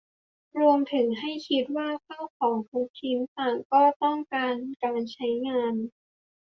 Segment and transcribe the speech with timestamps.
[0.59, 5.73] รวมถึงให้คิดว่าข้าวของทุกชิ้นต่างก็ต้องการการใช้งาน